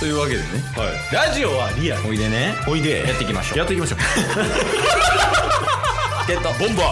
[0.00, 0.44] というわけでね
[0.76, 0.92] はい。
[1.28, 2.08] ラジオはリアル。
[2.08, 3.06] おいでねおいで。
[3.06, 3.98] やっていきましょうやっていきましょう。
[6.26, 6.82] ゲットボンバ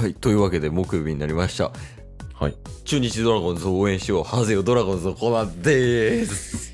[0.00, 1.70] はいというわけで木曜日になりましたー
[2.34, 2.56] はい。
[2.84, 6.72] 中日ドラゴンズを応援しようハゼよドラゴンズのコーナーでーす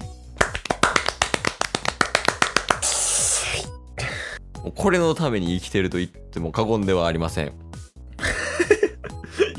[4.62, 7.52] もうこれのために生きてると言っても過言ではありません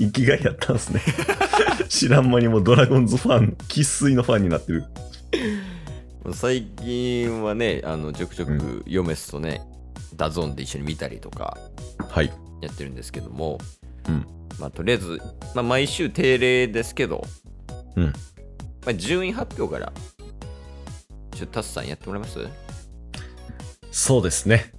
[0.05, 1.01] 生きがいやったんすね。
[1.89, 4.85] 知らん間にもドラゴンズファン、生粋のファンになってる。
[6.33, 9.61] 最近はねあのちょくちょくヨメスとね、
[10.15, 11.57] DAZN で一緒に見たりとか
[12.09, 12.31] はい。
[12.61, 13.57] やってるんですけども、
[14.07, 14.25] うん
[14.57, 15.21] まあ、とりあえず、
[15.53, 17.27] まあ、毎週定例ですけど、
[17.97, 18.11] うんま
[18.87, 19.91] あ、順位発表から
[21.31, 22.39] ちょっとタスさんやってもらえます？
[23.91, 24.71] そうですね。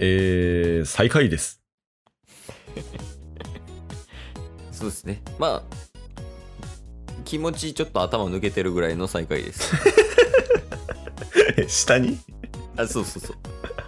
[0.00, 1.62] えー、最下位です。
[4.80, 5.22] そうですね。
[5.38, 5.76] まあ
[7.24, 9.72] 気持ちちょっと頭抜けてるぐらいの最下位です。
[11.56, 12.18] え 下に？
[12.76, 13.36] あそうそうそう。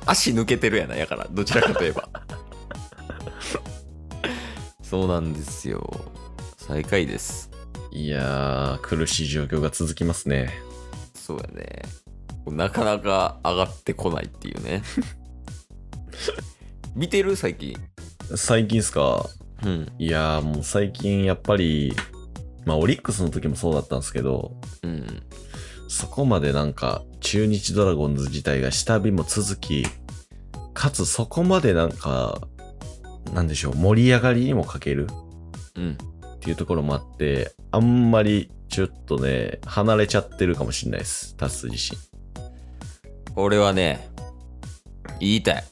[0.07, 2.09] 足抜けてるやなやからどちらかといえば。
[4.83, 5.83] そうなんですよ。
[6.59, 7.51] 最下位です。
[7.91, 10.53] いやー、苦しい状況が続きますね。
[11.15, 11.83] そうやね。
[12.47, 14.83] なかなか上がってこないっていうね。
[16.95, 17.77] 見てる最近？
[18.37, 19.27] 最近っすか？
[19.65, 21.95] うんいやー、もう最近やっぱり、
[22.65, 25.23] まあ、オリックスの時もそうだったんですけど、うん
[25.89, 29.87] そこまでなんか、中日ドラゴンズ自体が下火も続き、
[30.73, 32.41] かつそこまでなんか、
[33.35, 35.07] なんでしょう、盛り上がりにも欠ける
[35.77, 35.99] うん
[36.35, 41.37] っていうところもあって、あんまりちょっとね、離れちゃってるかもしれないです。
[41.37, 41.95] タス自
[43.37, 44.09] 俺はね
[45.21, 45.65] 言いたい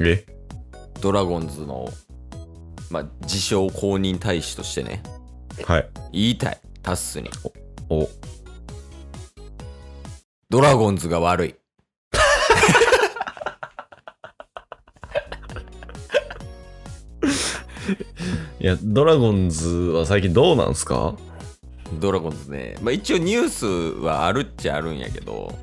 [0.00, 0.08] 身。
[0.08, 0.26] え？
[1.00, 1.88] ドラゴンズの
[2.92, 5.02] まあ自称公認大使としてね。
[5.64, 5.88] はい。
[6.12, 6.60] 言いたい。
[6.82, 7.30] タッスに。
[7.88, 8.08] お、
[10.50, 11.54] ドラゴンズが悪い。
[18.60, 21.16] いや、ドラゴンズは最近どうなんすか？
[21.98, 22.76] ドラゴンズね。
[22.82, 23.66] まあ一応ニュース
[24.04, 25.58] はあるっちゃあるんやけど。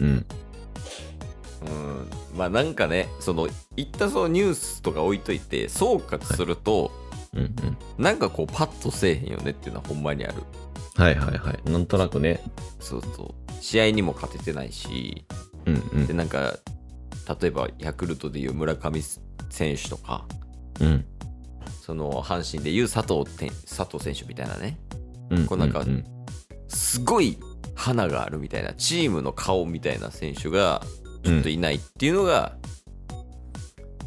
[0.00, 0.26] うん。
[1.66, 6.90] うんまあなんかねそのいったそのニュースとか置いといて総括すると、
[7.34, 7.52] うんうん。
[7.98, 10.34] なんかこうパッとせえへんよねっていうのはほんまにある
[10.96, 11.70] はいはいはい。
[11.70, 12.42] なんとなくね。
[12.80, 15.24] そうそう試合にも勝ててないし
[15.66, 16.14] うんうんで。
[16.14, 16.56] なんか
[17.40, 19.02] 例えばヤクルトでいう村上
[19.50, 20.26] 選手とか
[20.80, 21.04] うん。
[21.80, 24.78] その阪神でいう佐藤て佐藤選手みたいなね
[25.30, 25.46] うん。
[25.46, 26.04] こうなんかうん
[26.68, 27.38] すごい
[27.74, 30.82] 花があるみたいなチームの顔みたいな選手が
[31.22, 32.56] ちょっといないっていうのが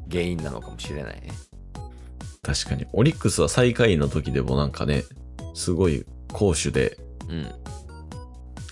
[0.09, 1.30] 原因なのかもしれないね。
[2.42, 2.86] 確かに。
[2.94, 5.03] オリックスは最下位の時でもなんかね、
[5.53, 6.98] すごい攻守で、
[7.30, 7.52] うん。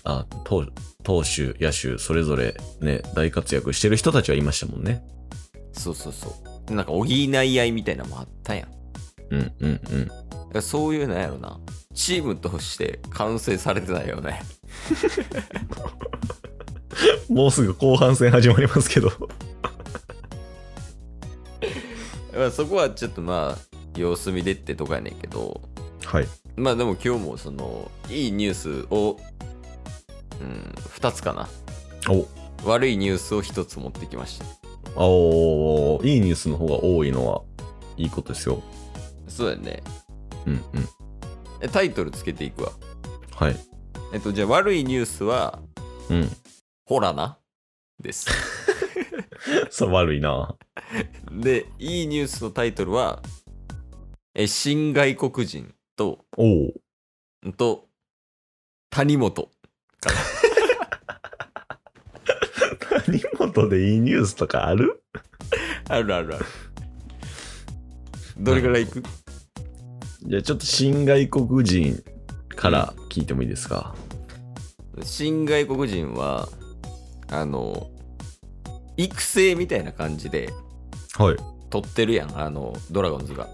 [0.04, 0.66] あ、投
[1.02, 5.02] 投手、野手、それぞれね、大活躍してる人たちはいましたもんね。
[5.72, 6.68] そうそうそう。
[6.68, 8.68] でなんか補い合いみたいなのもあったやん。
[9.30, 9.80] うんうん
[10.52, 10.62] うん。
[10.62, 11.58] そういうのやろな。
[11.94, 14.40] チームとして完成されてないよね。
[17.28, 19.10] もうすぐ後半戦始まりますけど。
[22.36, 25.60] まあそこはちょっとまあ様子見でってとこやねんけど、
[26.04, 26.28] はい。
[26.56, 29.18] まあでも今日もそのいいニュースを、
[30.40, 31.48] うん、2つかな。
[32.08, 32.26] お、
[32.68, 34.46] 悪いニュースを1つ持ってきました。
[34.96, 37.42] おいいニュースの方が多いのは
[37.96, 38.62] いいことですよ。
[39.28, 39.82] そうやね。
[40.46, 40.88] うんうん。
[41.60, 42.72] えタイトルつけていくわ。
[43.34, 43.56] はい。
[44.12, 45.60] えっと、じゃあ悪いニュースは、
[46.10, 46.30] うん。
[46.84, 47.38] ほらな。
[48.00, 48.26] です。
[49.70, 50.56] それ悪いな。
[51.30, 53.22] で、いいニュースのタイトルは、
[54.34, 56.72] え、新外国人と、お
[57.52, 57.88] と、
[58.90, 59.50] 谷本。
[63.06, 65.02] 谷本でいいニュースとかある？
[65.88, 66.44] あるあるある。
[68.38, 69.02] どれからいく？
[70.22, 72.02] じゃあちょっと新外国人
[72.48, 73.94] から聞いてもいいですか、
[75.02, 76.48] 新外国人は、
[77.30, 77.90] あの、
[78.96, 80.50] 育成みたいな感じで
[81.16, 81.36] はい。
[81.70, 83.48] 取ってるやん、あの、ドラゴンズが。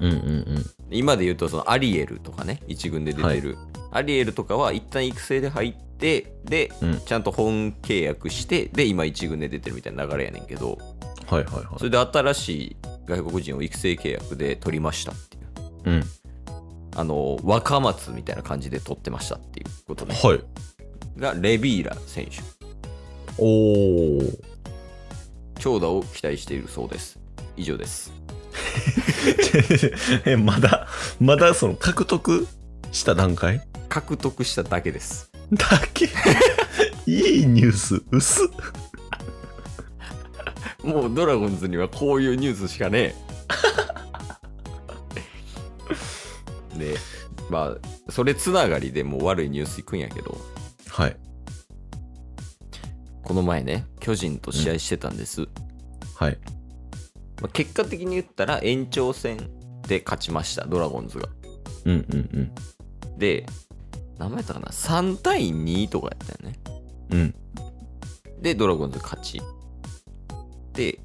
[0.00, 0.14] うんうんう
[0.58, 0.64] ん。
[0.90, 3.56] 今で言うと、そのアリエルとかね、一軍で出てる。
[3.90, 10.78] アリエルとかは一旦育成で入って、で、うんちゃんと本契約して、で、今一軍で出てるみたいな流れやねんけど、
[11.28, 11.64] はいはいはい。
[11.78, 15.44] それで新しい外国人を育成契約で取りましたっていう。
[15.84, 16.04] うん。
[16.96, 20.14] あの、若松みたいな感じで取ってましたっていうことね。
[20.14, 20.40] はい。
[21.18, 22.63] が、レビーラ選手。
[23.38, 24.38] おー。
[25.58, 27.18] 長打を期待しているそうです。
[27.56, 28.12] 以上です。
[30.26, 30.86] え、まだ、
[31.20, 32.46] まだその獲得
[32.92, 33.60] した段階？
[33.88, 35.30] 獲得しただけです。
[35.52, 36.08] だけ？
[37.06, 38.48] いいニュース、薄っ。
[40.84, 43.14] もうドラゴンズにはこういうニュースしかね
[46.74, 46.78] え。
[46.78, 46.96] で、
[47.50, 50.36] まあ、それつながりでもう悪いニュースいくんやけど、
[50.88, 51.16] はい。
[53.34, 55.48] この前ね、巨人と試合してたんです。
[56.14, 56.38] はい。
[57.42, 59.50] まあ、結果的に言ったら延長戦
[59.88, 61.28] で勝ちました、ドラゴンズが。
[61.84, 63.18] うんうんうん。
[63.18, 63.44] で、
[64.18, 66.60] 何枚やったかな ?3 対2とかやったよね。
[67.10, 67.34] うん。
[68.40, 69.42] で、ドラゴンズ勝ち。
[70.72, 71.00] で、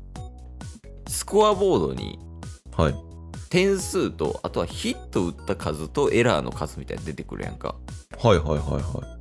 [1.08, 2.20] スコアボードに
[2.78, 2.96] はい。
[3.50, 7.76] 点数と、あとはヒット打った数とエラーの数みたいなの出てくるやんか。
[8.22, 9.19] はいはいはいは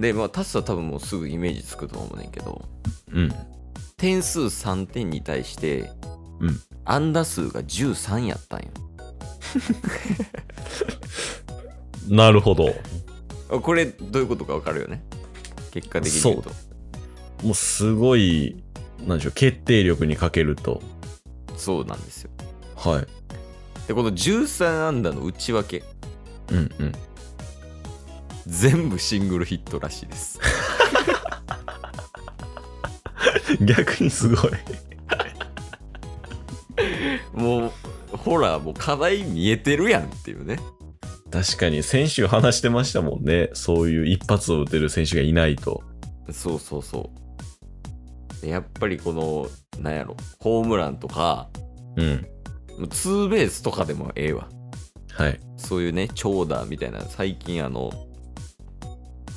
[0.00, 2.66] で、まあ、タスは多分もうすぐイメージつくと思うねんけど、
[3.12, 3.16] い。
[3.16, 3.32] うん。
[3.98, 5.90] 点数3点に対して、
[6.40, 6.60] うん。
[6.86, 8.68] 安打数が13やったんよ。
[12.08, 12.74] なるほど。
[13.50, 15.02] あこれ、どういうことかわかるよね？
[15.70, 16.50] 結果的に言うと。
[17.44, 18.62] もうすごい、
[19.06, 20.80] なんでしょう、決定力に欠けると。
[21.56, 22.30] そうなんですよ。
[22.74, 23.06] はい。
[23.86, 25.84] で、この13安打の内訳、
[26.50, 26.92] うんうん。
[28.50, 30.40] 全部シングルヒットらしいです。
[33.60, 34.50] 逆にすごい。
[37.32, 37.72] もう、
[38.16, 40.58] ほら、もう課題見えてるやんっていうね。
[41.30, 43.50] 確かに先週話してましたもんね。
[43.52, 45.84] そういう一発を打てる選手がいないと。
[46.32, 47.10] そうそうそ
[48.40, 48.42] う。
[48.42, 49.48] でやっぱりこの、
[49.80, 51.48] なんやろ、ホームランとか、
[51.96, 52.26] うん。
[52.88, 54.48] ツーベースとかでもええわ。
[55.12, 55.38] はい。
[55.56, 57.92] そういうね、長打みたいな、最近あの、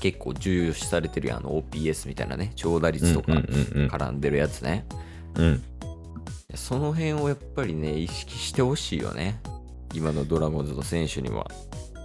[0.03, 4.85] 結構重要視されてるやん、あの OPS みたいなね、長打率とかうんうんうん絡んでるやつね。
[5.35, 5.45] うん。
[5.45, 5.63] うん。
[6.55, 9.39] その辺をやっぱりね、意識してほしいよね。
[9.94, 11.50] 今のドラゴンズの選手には。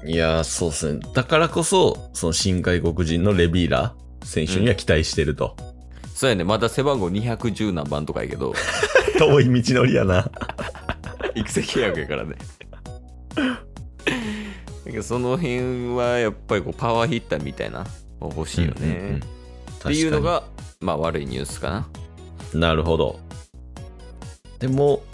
[0.07, 1.01] いやー、そうですね。
[1.13, 5.57] だからこそ、その新外国人のレビーラ選手には期待してると。
[6.15, 8.55] そうやね、まだ背番号210何番とかやけど、
[9.19, 10.31] 遠い道のりやな。
[11.35, 12.37] 育成契約やからね。
[14.89, 17.85] だけどその辺はやっぱりこうパワーヒッターみたいな
[18.23, 18.87] の欲しいよね。
[18.87, 19.21] うんうんうん
[19.79, 20.43] っていうのが、
[20.81, 21.87] まあ悪いニュースか
[22.53, 22.59] な。
[22.69, 23.21] なるほど。
[24.59, 25.05] でも、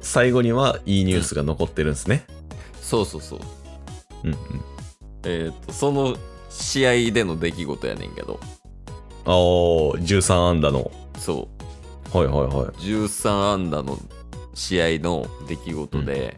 [0.00, 2.24] 最後にはいいニュースが残ってるんですね。
[2.80, 3.40] そうそうそう。
[4.22, 4.38] うんうん。
[5.24, 6.16] えっ、と、その
[6.48, 8.38] 試合での出来事やねんけど、
[9.24, 10.92] あー、13安打の。
[11.18, 11.48] そ
[12.14, 12.52] う、はいはいはい。
[12.76, 13.98] 13安打の
[14.54, 16.36] 試合の出来事で、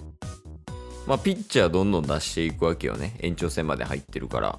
[1.07, 3.17] まあピッチャーどんどん出していくわけよね。
[3.21, 4.59] 延長戦まで入ってるから。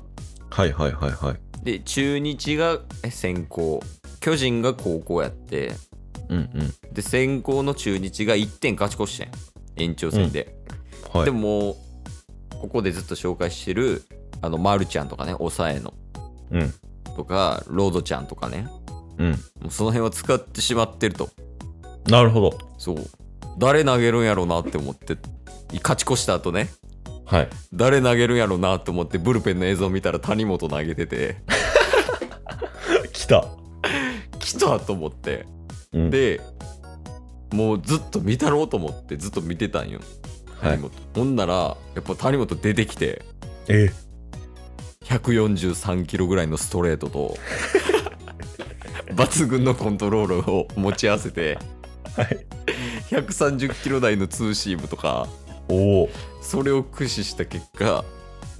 [0.49, 1.63] はいはいはいはい。
[1.63, 3.81] で、中日がえ先行、
[4.19, 5.73] 巨人が後攻やって、
[6.29, 6.41] うんう
[6.89, 6.93] ん。
[6.93, 9.31] で、先行の中日が1点勝ち越してん。
[9.77, 10.55] 延長戦で。
[11.13, 11.25] はい。
[11.25, 11.77] でも
[12.61, 14.03] ここでずっと紹介してる、
[14.41, 15.93] あの、マルちゃんとかね、抑えの、
[16.51, 16.73] うん。
[17.15, 18.67] とか、ロードちゃんとかね、
[19.17, 19.31] うん。
[19.31, 19.37] も
[19.67, 21.29] うその辺は使ってしまってると。
[22.07, 22.57] なるほど。
[22.77, 22.97] そう。
[23.57, 25.17] 誰投げるんやろうなって思って、
[25.77, 26.69] 勝ち越した後ね、
[27.25, 27.49] はい。
[27.73, 31.37] 誰投げるんやろうなって思って、ブルペンの映像見たら谷本投げてて、
[33.13, 33.45] 来た。
[34.39, 35.45] 来たと思って。
[35.93, 36.41] うん、で、
[37.53, 39.99] もうずっと見たろうと思ってずっと見てたんよ。
[40.59, 40.91] はい谷本。
[41.15, 43.23] ほんなら、やっぱ谷本出てきて、
[43.67, 43.91] え
[45.05, 47.37] 143キロぐらいのストレートと、
[49.15, 51.57] 抜群のコントロールを持ち合わせて、
[52.15, 52.45] はい。
[53.09, 55.27] 130キロ台のツーシームとか、
[55.71, 56.09] おお。
[56.41, 58.03] それを駆使した結果、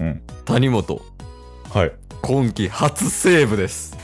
[0.00, 0.22] うん。
[0.46, 1.02] 谷本、
[1.70, 1.92] はい。
[2.22, 3.94] 今季初セーブです。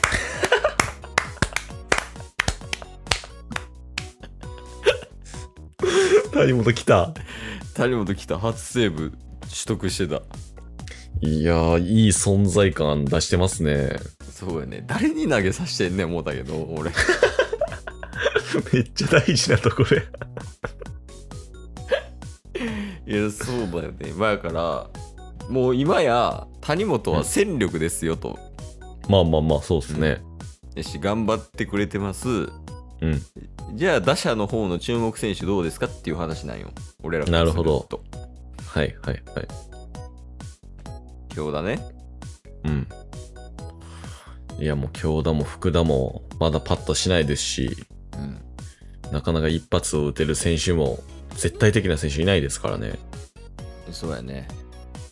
[6.35, 7.15] 谷本来た。
[7.75, 10.21] 谷本来た初セーブ取得してた。
[11.21, 13.97] いやー、いい存在感出してますね。
[14.31, 14.85] そうやね。
[14.87, 16.91] 誰に投げさせてんねん思ったけど、俺。
[18.73, 20.03] めっちゃ大事なところや。
[23.09, 24.13] いや、そうだよね。
[24.15, 24.91] まあやから、
[25.49, 28.39] もう今や谷本は戦力ですよと。
[29.09, 30.23] まあまあまあ、そうですね。
[30.75, 32.29] やし、頑張ってくれてます。
[32.29, 33.23] うん。
[33.75, 36.69] じゃあ、打者の方の注目選手どうですかっていう話なんよ。
[37.03, 38.05] 俺らからなるほどすと。
[38.67, 39.49] はいはいはい。
[41.35, 41.79] 今日だね。
[42.65, 42.89] うん。
[44.61, 49.13] いやもう京田も福田もまだパッとしないですし、うん。
[49.13, 50.99] なかなか一発を打てる選手も
[51.39, 52.99] 絶対的な選手いないですからね。
[53.93, 54.49] そうやね。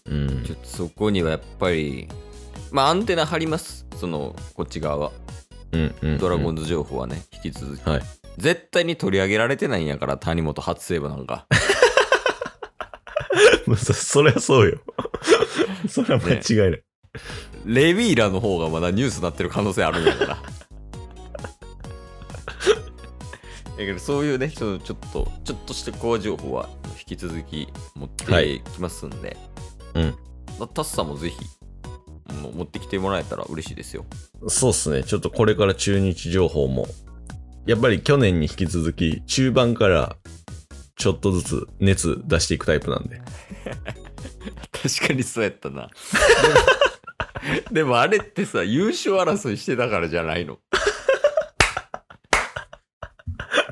[0.06, 0.54] うんちょ。
[0.54, 2.09] っとそこにはやっぱり、
[2.73, 3.87] まあアンテナ張ります。
[3.97, 5.12] その、こっち側は。
[5.73, 6.54] うんうん、ドラゴン。
[6.54, 7.88] ンズ情報はね、引き続き。
[7.88, 8.02] はい。
[8.38, 11.47] 絶対に取り上げられてないんやから、谷本初セーブなんか。
[13.76, 14.78] そそりゃそうよ。
[15.88, 16.83] それは間違いない。
[17.64, 20.38] レビーラの方がまだニュースになってる可能性あるんやから。
[23.85, 26.68] けどそういうね、ちょちょっと、ちょっとしたコア情報は
[26.99, 28.25] 引き続き持って
[28.75, 29.37] きますんで、
[29.95, 30.14] うん。
[30.59, 31.37] まタッサもぜひ、
[32.42, 34.04] もう持ってきてもらえたら嬉しいですよ。
[34.49, 35.04] そうっすね。
[35.04, 36.87] ちょっとこれから中日情報も、
[37.66, 40.16] やっぱり去年に引き続き、中盤から
[40.97, 43.21] ちょっとずつ熱出していくタイプなんで。
[44.73, 45.83] 確かにそうやったな。
[45.83, 50.59] でもでもあれってさ、優勝争いしてたからじゃないの？